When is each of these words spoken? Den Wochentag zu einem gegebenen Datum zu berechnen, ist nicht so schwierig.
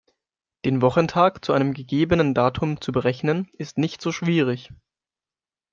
Den 0.65 0.81
Wochentag 0.81 1.45
zu 1.45 1.53
einem 1.53 1.75
gegebenen 1.75 2.33
Datum 2.33 2.81
zu 2.81 2.91
berechnen, 2.91 3.51
ist 3.59 3.77
nicht 3.77 4.01
so 4.01 4.11
schwierig. 4.11 4.71